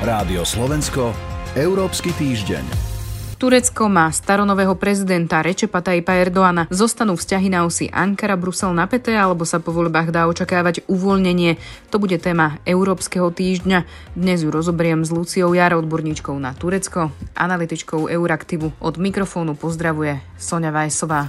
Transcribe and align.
Rádio 0.00 0.48
Slovensko, 0.48 1.12
Európsky 1.52 2.16
týždeň. 2.16 2.64
Turecko 3.36 3.92
má 3.92 4.08
staronového 4.08 4.72
prezidenta 4.72 5.44
Rečepa 5.44 5.84
Tajpa 5.84 6.16
Erdoána. 6.16 6.64
Zostanú 6.72 7.20
vzťahy 7.20 7.52
na 7.52 7.68
osi 7.68 7.92
Ankara, 7.92 8.40
Brusel 8.40 8.72
napäté 8.72 9.12
alebo 9.12 9.44
sa 9.44 9.60
po 9.60 9.76
voľbách 9.76 10.08
dá 10.08 10.24
očakávať 10.24 10.88
uvoľnenie? 10.88 11.60
To 11.92 12.00
bude 12.00 12.16
téma 12.16 12.64
Európskeho 12.64 13.28
týždňa. 13.28 13.84
Dnes 14.16 14.40
ju 14.40 14.48
rozoberiem 14.48 15.04
s 15.04 15.12
Luciou 15.12 15.52
Jar, 15.52 15.76
odborníčkou 15.76 16.32
na 16.40 16.56
Turecko, 16.56 17.12
analytičkou 17.36 18.08
Euraktivu. 18.08 18.72
Od 18.80 18.96
mikrofónu 18.96 19.52
pozdravuje 19.52 20.24
Sonja 20.40 20.72
Vajsová. 20.72 21.28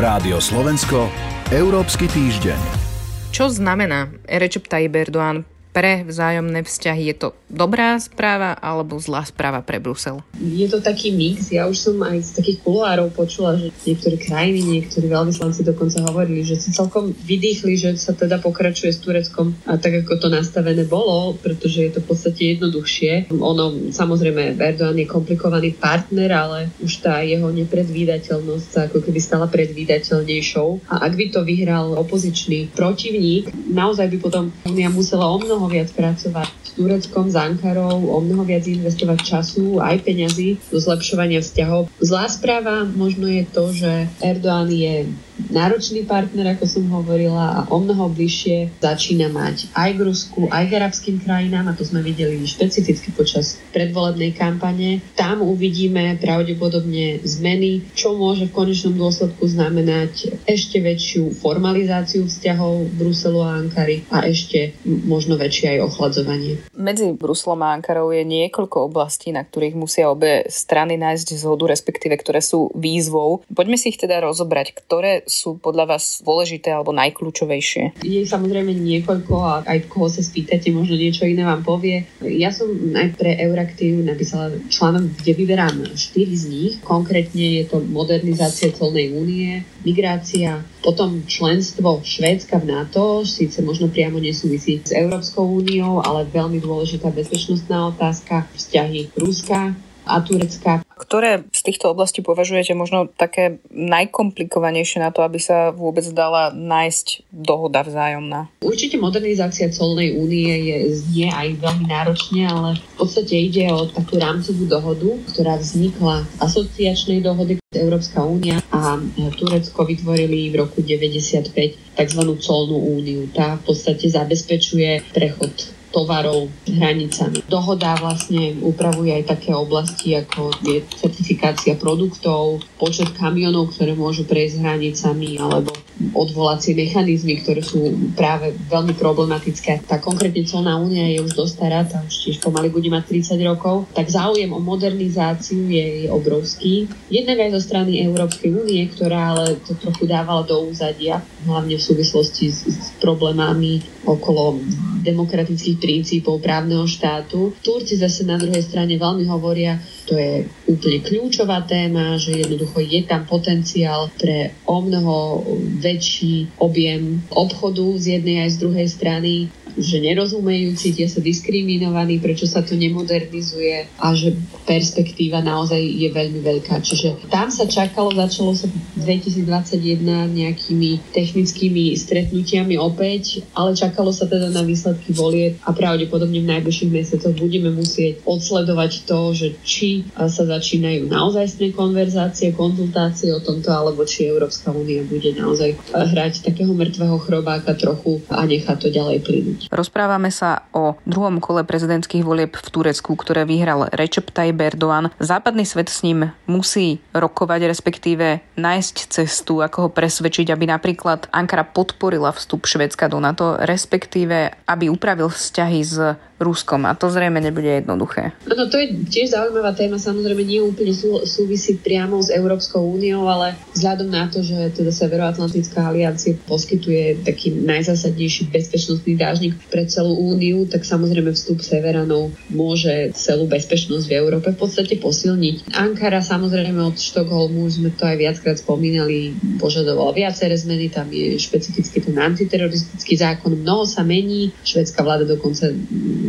Rádio 0.00 0.40
Slovensko, 0.40 1.12
Európsky 1.52 2.08
týždeň. 2.08 2.88
Čo 3.28 3.52
znamená 3.52 4.08
Recep 4.24 4.72
Tayyip 4.72 4.96
Erdoğan 4.96 5.49
pre 5.72 6.04
vzájomné 6.04 6.62
vzťahy. 6.62 7.10
Je 7.10 7.16
to 7.16 7.28
dobrá 7.50 7.98
správa 7.98 8.54
alebo 8.56 8.96
zlá 9.02 9.26
správa 9.26 9.60
pre 9.60 9.82
Brusel? 9.82 10.22
Je 10.38 10.70
to 10.70 10.78
taký 10.78 11.10
mix. 11.10 11.50
Ja 11.50 11.66
už 11.66 11.76
som 11.76 11.96
aj 12.00 12.22
z 12.22 12.30
takých 12.40 12.58
kuloárov 12.62 13.10
počula, 13.12 13.58
že 13.58 13.74
niektoré 13.84 14.16
krajiny, 14.16 14.62
niektorí 14.62 15.10
veľvyslanci 15.10 15.66
dokonca 15.66 16.00
hovorili, 16.06 16.46
že 16.46 16.56
si 16.56 16.70
celkom 16.70 17.12
vydýchli, 17.12 17.74
že 17.76 17.90
sa 17.98 18.14
teda 18.14 18.38
pokračuje 18.38 18.94
s 18.94 19.02
Tureckom 19.02 19.52
a 19.66 19.76
tak, 19.76 20.06
ako 20.06 20.16
to 20.16 20.28
nastavené 20.30 20.86
bolo, 20.86 21.34
pretože 21.36 21.82
je 21.82 21.90
to 21.90 22.00
v 22.00 22.08
podstate 22.08 22.42
jednoduchšie. 22.56 23.34
Ono, 23.34 23.92
samozrejme, 23.92 24.56
Erdogan 24.56 24.96
je 24.96 25.06
komplikovaný 25.10 25.74
partner, 25.74 26.30
ale 26.30 26.58
už 26.78 27.02
tá 27.02 27.20
jeho 27.26 27.50
nepredvídateľnosť 27.50 28.66
sa 28.70 28.80
ako 28.86 29.02
keby 29.02 29.18
stala 29.18 29.50
predvídateľnejšou. 29.50 30.88
A 30.88 31.04
ak 31.04 31.12
by 31.18 31.26
to 31.34 31.40
vyhral 31.42 31.98
opozičný 31.98 32.70
protivník, 32.72 33.50
naozaj 33.68 34.06
by 34.06 34.18
potom 34.22 34.54
Unia 34.64 34.92
musela 34.92 35.26
o 35.26 35.36
mnoho 35.40 35.66
viac 35.66 35.90
pracovať 35.90 36.48
s 36.62 36.70
Tureckom, 36.78 37.26
Ankarou, 37.46 38.12
o 38.12 38.18
mnoho 38.20 38.44
viac 38.44 38.68
investovať 38.68 39.18
času 39.24 39.80
aj 39.80 40.04
peňazí 40.04 40.60
do 40.68 40.76
zlepšovania 40.76 41.40
vzťahov. 41.40 41.88
Zlá 42.02 42.28
správa 42.28 42.84
možno 42.84 43.30
je 43.30 43.44
to, 43.48 43.64
že 43.72 43.92
Erdoğan 44.20 44.68
je 44.68 45.08
náročný 45.50 46.06
partner, 46.06 46.54
ako 46.56 46.64
som 46.66 46.84
hovorila, 46.90 47.60
a 47.60 47.60
o 47.68 47.78
mnoho 47.78 48.10
bližšie 48.10 48.80
začína 48.80 49.28
mať 49.30 49.70
aj 49.74 49.90
k 49.94 50.00
Rusku, 50.00 50.40
aj 50.48 50.64
k 50.70 50.76
arabským 50.78 51.16
krajinám, 51.20 51.70
a 51.70 51.76
to 51.76 51.84
sme 51.84 52.00
videli 52.02 52.40
špecificky 52.42 53.12
počas 53.12 53.60
predvolebnej 53.74 54.34
kampane. 54.34 55.02
Tam 55.18 55.42
uvidíme 55.42 56.16
pravdepodobne 56.18 57.20
zmeny, 57.22 57.84
čo 57.94 58.16
môže 58.16 58.48
v 58.48 58.56
konečnom 58.56 58.94
dôsledku 58.96 59.44
znamenať 59.46 60.40
ešte 60.46 60.80
väčšiu 60.80 61.36
formalizáciu 61.38 62.26
vzťahov 62.26 62.96
Bruselu 62.96 63.40
a 63.42 63.60
Ankary 63.60 64.06
a 64.10 64.26
ešte 64.26 64.74
možno 64.86 65.36
väčšie 65.36 65.78
aj 65.78 65.78
ochladzovanie. 65.90 66.62
Medzi 66.74 67.12
Bruslom 67.14 67.60
a 67.62 67.74
Ankarou 67.74 68.14
je 68.14 68.24
niekoľko 68.24 68.90
oblastí, 68.90 69.34
na 69.34 69.42
ktorých 69.44 69.76
musia 69.76 70.08
obe 70.08 70.46
strany 70.48 70.96
nájsť 70.96 71.36
zhodu, 71.36 71.70
respektíve 71.70 72.14
ktoré 72.18 72.40
sú 72.40 72.70
výzvou. 72.74 73.42
Poďme 73.50 73.76
si 73.76 73.92
ich 73.92 74.00
teda 74.00 74.22
rozobrať, 74.22 74.76
ktoré 74.76 75.22
sú 75.40 75.56
podľa 75.56 75.96
vás 75.96 76.20
dôležité 76.20 76.76
alebo 76.76 76.92
najkľúčovejšie? 76.92 78.04
Je 78.04 78.20
samozrejme 78.28 78.76
niekoľko 78.76 79.34
a 79.40 79.52
aj 79.64 79.88
koho 79.88 80.12
sa 80.12 80.20
spýtate, 80.20 80.68
možno 80.68 81.00
niečo 81.00 81.24
iné 81.24 81.48
vám 81.48 81.64
povie. 81.64 82.04
Ja 82.20 82.52
som 82.52 82.68
aj 82.92 83.16
pre 83.16 83.40
Euraktiv 83.40 84.04
napísala 84.04 84.52
článok, 84.68 85.16
kde 85.24 85.32
vyberám 85.32 85.96
štyri 85.96 86.36
z 86.36 86.44
nich. 86.52 86.72
Konkrétne 86.84 87.64
je 87.64 87.64
to 87.72 87.80
modernizácia 87.80 88.68
celnej 88.76 89.16
únie, 89.16 89.64
migrácia, 89.80 90.60
potom 90.84 91.24
členstvo 91.24 92.04
Švédska 92.04 92.60
v 92.60 92.68
NATO, 92.76 93.24
síce 93.24 93.64
možno 93.64 93.88
priamo 93.88 94.20
nesúvisí 94.20 94.84
s 94.84 94.92
Európskou 94.92 95.44
úniou, 95.44 96.04
ale 96.04 96.28
veľmi 96.28 96.60
dôležitá 96.60 97.08
bezpečnostná 97.08 97.88
otázka, 97.88 98.44
vzťahy 98.52 99.16
Ruska 99.16 99.72
a 100.04 100.20
Turecka. 100.24 100.84
Ktoré 101.00 101.48
z 101.50 101.60
týchto 101.64 101.96
oblastí 101.96 102.20
považujete 102.20 102.76
možno 102.76 103.08
také 103.08 103.58
najkomplikovanejšie 103.72 105.00
na 105.00 105.10
to, 105.10 105.24
aby 105.24 105.40
sa 105.40 105.72
vôbec 105.72 106.04
dala 106.12 106.52
nájsť 106.52 107.24
dohoda 107.32 107.80
vzájomná? 107.80 108.52
Určite 108.60 109.00
modernizácia 109.00 109.72
colnej 109.72 110.12
únie 110.12 110.50
je, 110.50 110.76
znie 111.00 111.32
aj 111.32 111.56
veľmi 111.56 111.86
náročne, 111.88 112.44
ale 112.44 112.76
v 112.76 112.94
podstate 113.00 113.32
ide 113.32 113.72
o 113.72 113.88
takú 113.88 114.20
rámcovú 114.20 114.68
dohodu, 114.68 115.08
ktorá 115.32 115.56
vznikla 115.56 116.28
asociačnej 116.38 117.24
dohody 117.24 117.56
Európska 117.70 118.20
únia 118.26 118.58
a 118.74 118.98
Turecko 119.38 119.86
vytvorili 119.86 120.50
v 120.50 120.58
roku 120.58 120.82
95 120.84 121.54
tzv. 121.96 122.20
colnú 122.42 122.76
úniu. 122.98 123.30
Tá 123.30 123.56
v 123.56 123.72
podstate 123.72 124.10
zabezpečuje 124.10 125.14
prechod 125.14 125.79
tovarov 125.90 126.48
hranicami. 126.66 127.42
Dohoda 127.50 127.98
vlastne 127.98 128.58
upravuje 128.62 129.10
aj 129.14 129.36
také 129.36 129.50
oblasti, 129.54 130.14
ako 130.14 130.54
je 130.62 130.82
certifikácia 130.96 131.74
produktov, 131.74 132.62
počet 132.78 133.10
kamionov, 133.18 133.74
ktoré 133.74 133.98
môžu 133.98 134.24
prejsť 134.24 134.62
hranicami, 134.62 135.36
alebo 135.36 135.74
odvolacie 136.14 136.72
mechanizmy, 136.72 137.42
ktoré 137.44 137.60
sú 137.60 137.92
práve 138.16 138.56
veľmi 138.70 138.96
problematické. 138.96 139.84
Tá 139.84 140.00
konkrétne 140.00 140.46
celná 140.48 140.80
únia 140.80 141.04
je 141.12 141.20
už 141.20 141.36
dosť 141.36 141.52
stará, 141.52 141.84
tá 141.84 142.00
už 142.00 142.14
tiež 142.24 142.36
pomaly 142.40 142.72
bude 142.72 142.88
mať 142.88 143.36
30 143.36 143.36
rokov, 143.44 143.84
tak 143.92 144.08
záujem 144.08 144.48
o 144.54 144.62
modernizáciu 144.62 145.68
je, 145.68 146.08
obrovský. 146.08 146.88
Jednak 147.12 147.44
aj 147.44 147.50
zo 147.58 147.60
strany 147.60 148.00
Európskej 148.00 148.50
únie, 148.54 148.80
ktorá 148.88 149.36
ale 149.36 149.60
to 149.66 149.76
trochu 149.76 150.08
dávala 150.08 150.46
do 150.46 150.70
úzadia, 150.70 151.20
hlavne 151.44 151.76
v 151.76 151.82
súvislosti 151.84 152.48
s, 152.48 152.64
s 152.64 152.88
problémami 153.02 153.84
okolo 154.08 154.56
demokratických 155.00 155.78
princípov 155.80 156.44
právneho 156.44 156.84
štátu. 156.86 157.56
Turci 157.64 157.96
zase 157.96 158.22
na 158.28 158.36
druhej 158.36 158.62
strane 158.62 158.94
veľmi 159.00 159.24
hovoria, 159.26 159.80
to 160.06 160.16
je 160.16 160.46
úplne 160.68 160.98
kľúčová 161.02 161.64
téma, 161.64 162.20
že 162.20 162.36
jednoducho 162.36 162.80
je 162.84 163.00
tam 163.08 163.24
potenciál 163.24 164.12
pre 164.14 164.54
o 164.68 164.78
mnoho 164.84 165.44
väčší 165.80 166.60
objem 166.60 167.24
obchodu 167.32 167.84
z 167.98 168.20
jednej 168.20 168.46
aj 168.46 168.50
z 168.54 168.60
druhej 168.62 168.88
strany 168.88 169.32
že 169.76 170.02
nerozumejú, 170.02 170.74
cítia 170.74 171.06
sa 171.06 171.22
diskriminovaní, 171.22 172.18
prečo 172.18 172.48
sa 172.48 172.64
to 172.64 172.74
nemodernizuje 172.74 173.90
a 174.00 174.06
že 174.16 174.34
perspektíva 174.64 175.42
naozaj 175.44 175.78
je 175.78 176.08
veľmi 176.10 176.40
veľká. 176.40 176.80
Čiže 176.82 177.30
tam 177.30 177.50
sa 177.50 177.66
čakalo, 177.66 178.14
začalo 178.14 178.54
sa 178.54 178.66
2021 178.98 180.00
nejakými 180.30 181.14
technickými 181.14 181.94
stretnutiami 181.94 182.78
opäť, 182.78 183.44
ale 183.54 183.74
čakalo 183.76 184.10
sa 184.14 184.26
teda 184.26 184.50
na 184.50 184.62
výsledky 184.62 185.12
volie 185.12 185.58
a 185.66 185.70
pravdepodobne 185.74 186.42
v 186.42 186.50
najbližších 186.56 186.90
mesiacoch 186.90 187.34
budeme 187.36 187.74
musieť 187.74 188.22
odsledovať 188.24 188.92
to, 189.06 189.20
že 189.34 189.48
či 189.66 189.90
sa 190.14 190.44
začínajú 190.46 191.10
naozajstné 191.10 191.72
konverzácie, 191.74 192.54
konzultácie 192.54 193.32
o 193.34 193.40
tomto, 193.42 193.72
alebo 193.72 194.06
či 194.06 194.30
Európska 194.30 194.70
únia 194.70 195.02
bude 195.04 195.32
naozaj 195.34 195.76
hrať 195.90 196.46
takého 196.46 196.72
mŕtvého 196.72 197.18
chrobáka 197.20 197.74
trochu 197.74 198.22
a 198.30 198.44
nechať 198.46 198.76
to 198.78 198.88
ďalej 198.88 199.18
plynúť. 199.24 199.59
Rozprávame 199.68 200.32
sa 200.32 200.64
o 200.72 200.96
druhom 201.04 201.36
kole 201.44 201.68
prezidentských 201.68 202.24
volieb 202.24 202.56
v 202.56 202.68
Turecku, 202.72 203.12
ktoré 203.12 203.44
vyhral 203.44 203.92
Recep 203.92 204.32
Tayyip 204.32 204.56
Erdoğan. 204.56 205.12
Západný 205.20 205.68
svet 205.68 205.92
s 205.92 206.00
ním 206.00 206.32
musí 206.48 207.04
rokovať, 207.12 207.68
respektíve 207.68 208.40
nájsť 208.56 208.96
cestu, 209.12 209.60
ako 209.60 209.78
ho 209.84 209.88
presvedčiť, 209.92 210.48
aby 210.48 210.64
napríklad 210.70 211.28
Ankara 211.34 211.68
podporila 211.68 212.32
vstup 212.32 212.64
Švedska 212.64 213.12
do 213.12 213.20
NATO, 213.20 213.60
respektíve 213.60 214.56
aby 214.64 214.88
upravil 214.88 215.28
vzťahy 215.28 215.80
s 215.84 216.16
Ruskom. 216.40 216.88
A 216.88 216.96
to 216.96 217.12
zrejme 217.12 217.36
nebude 217.36 217.68
jednoduché. 217.68 218.32
No 218.48 218.66
to 218.72 218.80
je 218.80 218.96
tiež 219.12 219.36
zaujímavá 219.36 219.76
téma, 219.76 220.00
samozrejme 220.00 220.40
nie 220.40 220.64
úplne 220.64 220.96
sú, 220.96 221.20
súvisí 221.28 221.76
priamo 221.76 222.16
s 222.24 222.32
Európskou 222.32 222.80
úniou, 222.80 223.28
ale 223.28 223.60
vzhľadom 223.76 224.08
na 224.08 224.24
to, 224.32 224.40
že 224.40 224.72
teda 224.72 224.88
Severoatlantická 224.88 225.92
aliancia 225.92 226.32
poskytuje 226.48 227.28
taký 227.28 227.52
najzásadnejší 227.52 228.48
bezpečnostný 228.48 229.20
dážnik 229.20 229.52
pre 229.68 229.84
celú 229.84 230.16
úniu, 230.16 230.64
tak 230.64 230.88
samozrejme 230.88 231.36
vstup 231.36 231.60
Severanov 231.60 232.32
môže 232.48 233.12
celú 233.12 233.44
bezpečnosť 233.44 234.08
v 234.08 234.16
Európe 234.16 234.56
v 234.56 234.58
podstate 234.58 234.96
posilniť. 234.96 235.76
Ankara 235.76 236.24
samozrejme 236.24 236.80
od 236.80 236.96
Štokholmu, 236.96 237.68
sme 237.68 237.92
to 237.92 238.08
aj 238.08 238.16
viackrát 238.16 238.56
spomínali, 238.56 239.36
požadovala 239.60 240.16
viaceré 240.16 240.56
zmeny, 240.56 240.88
tam 240.88 241.12
je 241.12 241.36
špecificky 241.36 242.00
ten 242.00 242.16
antiteroristický 242.16 243.20
zákon, 243.20 243.60
mnoho 243.60 243.84
sa 243.84 244.00
mení, 244.00 244.56
švedská 244.64 245.04
vláda 245.04 245.28
dokonca 245.28 245.68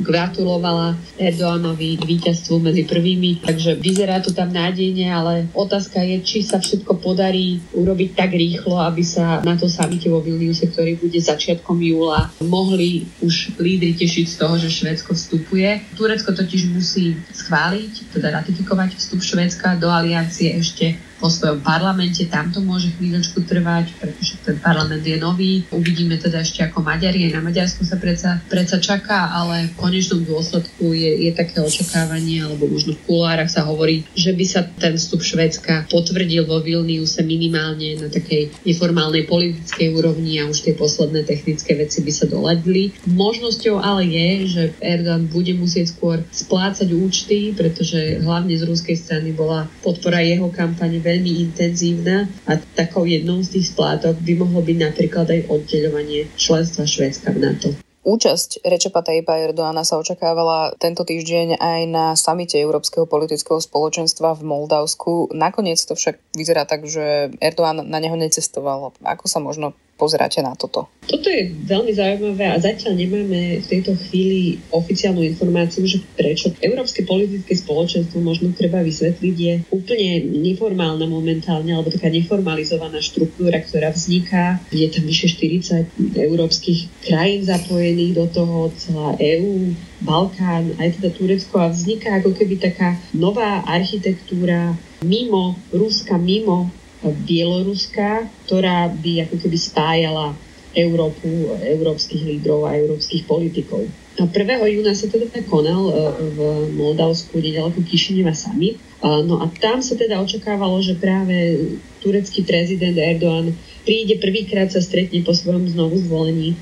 gratulovala 0.02 0.98
Erdoánovi 1.16 2.02
k 2.02 2.04
víťazstvu 2.04 2.60
medzi 2.60 2.84
prvými, 2.84 3.46
takže 3.46 3.78
vyzerá 3.78 4.20
to 4.20 4.34
tam 4.34 4.50
nádejne, 4.52 5.08
ale 5.14 5.34
otázka 5.54 6.02
je, 6.02 6.18
či 6.26 6.44
sa 6.44 6.58
všetko 6.58 7.00
podarí 7.00 7.62
urobiť 7.72 8.10
tak 8.18 8.34
rýchlo, 8.34 8.82
aby 8.82 9.06
sa 9.06 9.40
na 9.46 9.56
to 9.56 9.70
samite 9.70 10.10
vo 10.10 10.20
Vilniuse, 10.20 10.68
ktorý 10.68 10.98
bude 10.98 11.18
začiatkom 11.22 11.78
júla, 11.80 12.34
mohli 12.44 13.06
už 13.22 13.56
lídry 13.62 13.94
tešiť 13.96 14.26
z 14.28 14.36
toho, 14.36 14.58
že 14.58 14.74
Švédsko 14.74 15.14
vstupuje. 15.14 15.94
Turecko 15.96 16.34
totiž 16.34 16.74
musí 16.74 17.16
schváliť, 17.32 18.14
teda 18.18 18.34
ratifikovať 18.42 18.98
vstup 18.98 19.22
Švédska 19.22 19.78
do 19.78 19.88
aliancie 19.88 20.58
ešte 20.58 21.11
vo 21.22 21.30
svojom 21.30 21.62
parlamente, 21.62 22.26
tam 22.26 22.50
to 22.50 22.66
môže 22.66 22.90
chvíľočku 22.98 23.46
trvať, 23.46 23.94
pretože 24.02 24.42
ten 24.42 24.58
parlament 24.58 25.06
je 25.06 25.22
nový. 25.22 25.62
Uvidíme 25.70 26.18
teda 26.18 26.42
ešte 26.42 26.66
ako 26.66 26.82
Maďari, 26.82 27.30
aj 27.30 27.38
na 27.38 27.42
Maďarsku 27.46 27.86
sa 27.86 28.02
predsa, 28.02 28.42
predsa 28.50 28.82
čaká, 28.82 29.30
ale 29.30 29.70
v 29.70 29.78
konečnom 29.78 30.26
dôsledku 30.26 30.98
je, 30.98 31.30
je 31.30 31.32
také 31.38 31.62
očakávanie, 31.62 32.42
alebo 32.42 32.66
možno 32.66 32.98
v 32.98 33.06
kulárach 33.06 33.54
sa 33.54 33.62
hovorí, 33.70 34.02
že 34.18 34.34
by 34.34 34.46
sa 34.50 34.66
ten 34.66 34.98
vstup 34.98 35.22
Švedska 35.22 35.86
potvrdil 35.94 36.50
vo 36.50 36.58
Vilniuse 36.58 37.22
minimálne 37.22 38.02
na 38.02 38.10
takej 38.10 38.66
neformálnej 38.66 39.30
politickej 39.30 39.94
úrovni 39.94 40.42
a 40.42 40.50
už 40.50 40.66
tie 40.66 40.74
posledné 40.74 41.22
technické 41.30 41.78
veci 41.78 42.02
by 42.02 42.12
sa 42.12 42.26
doladili. 42.26 42.98
Možnosťou 43.06 43.78
ale 43.78 44.10
je, 44.10 44.28
že 44.50 44.64
Erdogan 44.82 45.30
bude 45.30 45.54
musieť 45.54 45.94
skôr 45.94 46.26
splácať 46.34 46.90
účty, 46.90 47.54
pretože 47.54 48.18
hlavne 48.24 48.58
z 48.58 48.66
ruskej 48.66 48.98
strany 48.98 49.36
bola 49.36 49.70
podpora 49.86 50.24
jeho 50.24 50.50
kampane 50.50 50.98
veľmi 51.12 51.32
intenzívna 51.52 52.32
a 52.48 52.56
takou 52.56 53.04
jednou 53.04 53.44
z 53.44 53.60
tých 53.60 53.76
splátok 53.76 54.16
by 54.24 54.34
mohlo 54.40 54.64
byť 54.64 54.78
napríklad 54.80 55.28
aj 55.28 55.42
oddeľovanie 55.52 56.32
členstva 56.40 56.88
Švédska 56.88 57.36
v 57.36 57.40
NATO. 57.44 57.70
Účasť 58.02 58.66
Rečepa 58.66 59.06
Tajpa 59.06 59.46
Erdoána 59.46 59.86
sa 59.86 60.02
očakávala 60.02 60.74
tento 60.82 61.06
týždeň 61.06 61.62
aj 61.62 61.82
na 61.86 62.06
samite 62.18 62.58
Európskeho 62.58 63.06
politického 63.06 63.62
spoločenstva 63.62 64.42
v 64.42 64.42
Moldavsku. 64.42 65.30
Nakoniec 65.38 65.78
to 65.86 65.94
však 65.94 66.18
vyzerá 66.34 66.66
tak, 66.66 66.90
že 66.90 67.30
Erdoğan 67.38 67.86
na 67.86 68.00
neho 68.02 68.18
necestoval. 68.18 68.98
Ako 69.06 69.30
sa 69.30 69.38
možno 69.38 69.78
pozeráte 70.02 70.42
na 70.42 70.58
toto? 70.58 70.90
Toto 71.06 71.30
je 71.30 71.54
veľmi 71.70 71.94
zaujímavé 71.94 72.50
a 72.50 72.58
zatiaľ 72.58 72.98
nemáme 72.98 73.62
v 73.62 73.70
tejto 73.70 73.94
chvíli 74.10 74.58
oficiálnu 74.74 75.22
informáciu, 75.22 75.86
že 75.86 76.02
prečo 76.18 76.50
Európske 76.58 77.06
politické 77.06 77.54
spoločenstvo 77.54 78.18
možno 78.18 78.50
treba 78.58 78.82
vysvetliť 78.82 79.36
je 79.38 79.54
úplne 79.70 80.26
neformálna 80.42 81.06
momentálne 81.06 81.70
alebo 81.70 81.94
taká 81.94 82.10
neformalizovaná 82.10 82.98
štruktúra, 82.98 83.62
ktorá 83.62 83.94
vzniká. 83.94 84.58
Je 84.74 84.90
tam 84.90 85.06
vyše 85.06 85.30
40 85.30 86.18
európskych 86.18 87.06
krajín 87.06 87.46
zapojených 87.46 88.18
do 88.18 88.26
toho, 88.34 88.58
celá 88.82 89.14
EÚ, 89.22 89.78
Balkán, 90.02 90.74
aj 90.82 90.98
teda 90.98 91.14
Turecko 91.14 91.62
a 91.62 91.70
vzniká 91.70 92.18
ako 92.18 92.34
keby 92.34 92.58
taká 92.58 92.98
nová 93.14 93.62
architektúra 93.70 94.74
mimo 95.06 95.58
Ruska, 95.70 96.18
mimo 96.18 96.74
Bieloruska, 97.10 98.30
ktorá 98.46 98.94
by 98.94 99.26
ako 99.26 99.36
keby 99.42 99.58
spájala 99.58 100.38
Európu, 100.72 101.52
európskych 101.60 102.24
lídrov 102.24 102.64
a 102.64 102.78
európskych 102.80 103.28
politikov. 103.28 103.90
A 104.20 104.28
1. 104.28 104.60
júna 104.72 104.94
sa 104.96 105.08
teda 105.08 105.28
konal 105.48 105.88
e, 105.88 105.94
v 106.32 106.40
Moldavsku 106.78 107.40
nedaleko 107.40 107.80
Kišineva 107.84 108.32
summit. 108.32 108.80
No 109.02 109.42
a 109.42 109.50
tam 109.58 109.82
sa 109.82 109.98
teda 109.98 110.22
očakávalo, 110.22 110.78
že 110.80 111.00
práve 111.00 111.58
turecký 112.06 112.46
prezident 112.46 112.94
Erdoğan 112.94 113.56
príde 113.82 114.22
prvýkrát 114.22 114.70
sa 114.70 114.78
stretne 114.78 115.26
po 115.26 115.34
svojom 115.34 115.66
znovu 115.68 116.00
zvolení 116.06 116.54
e, 116.54 116.58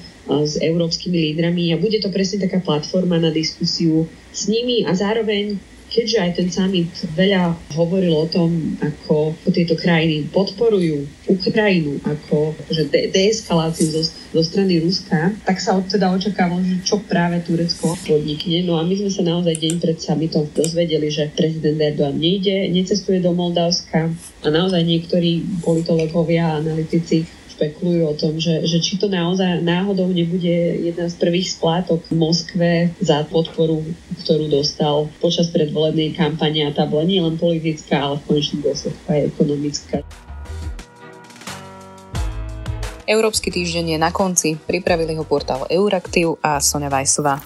s 0.46 0.58
európskymi 0.58 1.18
lídrami 1.34 1.74
a 1.74 1.82
bude 1.82 2.02
to 2.02 2.10
presne 2.10 2.42
taká 2.42 2.64
platforma 2.64 3.22
na 3.22 3.30
diskusiu 3.30 4.10
s 4.34 4.50
nimi 4.50 4.88
a 4.88 4.96
zároveň 4.96 5.60
keďže 5.90 6.18
aj 6.22 6.32
ten 6.38 6.48
summit 6.54 6.90
veľa 7.18 7.58
hovoril 7.74 8.14
o 8.14 8.30
tom, 8.30 8.78
ako 8.80 9.34
tieto 9.50 9.74
krajiny 9.74 10.30
podporujú 10.30 11.04
Ukrajinu, 11.26 11.98
ako 12.06 12.54
že 12.70 12.88
de- 12.94 13.10
deeskaláciu 13.10 13.90
zo, 13.90 14.02
zo 14.06 14.42
strany 14.46 14.80
Ruska, 14.82 15.34
tak 15.44 15.58
sa 15.58 15.76
od 15.76 15.90
teda 15.90 16.14
očakávalo, 16.14 16.62
že 16.62 16.86
čo 16.86 17.02
práve 17.02 17.42
Turecko 17.42 17.98
podnikne. 18.06 18.62
No 18.64 18.78
a 18.78 18.86
my 18.86 18.94
sme 18.94 19.12
sa 19.12 19.26
naozaj 19.26 19.58
deň 19.58 19.74
pred 19.82 19.98
summitom 19.98 20.46
dozvedeli, 20.54 21.10
že 21.10 21.34
prezident 21.34 21.82
Erdogan 21.82 22.22
nejde, 22.22 22.70
necestuje 22.70 23.18
do 23.20 23.34
Moldavska 23.34 24.14
a 24.46 24.48
naozaj 24.48 24.86
niektorí 24.86 25.42
politológovia 25.66 26.54
a 26.54 26.62
analytici 26.62 27.39
špekulujú 27.60 28.04
o 28.08 28.16
tom, 28.16 28.40
že, 28.40 28.64
že 28.64 28.80
či 28.80 28.96
to 28.96 29.12
naozaj 29.12 29.60
náhodou 29.60 30.08
nebude 30.08 30.80
jedna 30.80 31.12
z 31.12 31.16
prvých 31.20 31.60
splátok 31.60 32.08
v 32.08 32.16
Moskve 32.16 32.72
za 33.04 33.28
podporu, 33.28 33.84
ktorú 34.24 34.48
dostal 34.48 35.12
počas 35.20 35.52
predvolebnej 35.52 36.16
kampane 36.16 36.64
a 36.64 36.72
tá 36.72 36.88
bola 36.88 37.04
nie 37.04 37.20
len 37.20 37.36
politická, 37.36 38.00
ale 38.00 38.24
v 38.24 38.32
konečnom 38.32 38.64
dôsledku 38.64 39.04
aj 39.12 39.20
ekonomická. 39.36 39.98
Európsky 43.04 43.52
týždeň 43.52 43.86
je 43.92 44.00
na 44.00 44.16
konci. 44.16 44.56
Pripravili 44.56 45.20
ho 45.20 45.28
portál 45.28 45.68
Euraktiv 45.68 46.40
a 46.40 46.64
Sonja 46.64 46.88
Vajsová. 46.88 47.44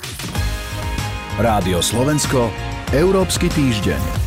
Rádio 1.41 1.81
Slovensko, 1.81 2.53
Európsky 2.93 3.49
týždeň. 3.49 4.22